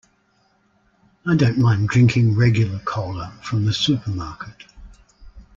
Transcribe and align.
I 1.27 1.35
don't 1.35 1.59
mind 1.59 1.89
drinking 1.89 2.33
regular 2.35 2.79
cola 2.85 3.37
from 3.43 3.65
the 3.67 3.71
supermarket. 3.71 4.63